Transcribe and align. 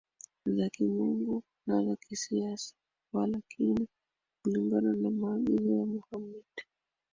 za 0.45 0.69
kimungu 0.69 1.43
na 1.67 1.85
za 1.85 1.95
kisiasa 1.95 2.75
Walakini 3.13 3.87
kulingana 4.43 4.93
na 4.93 5.09
maagizo 5.09 5.71
ya 5.75 5.85
Mohammed 5.85 6.43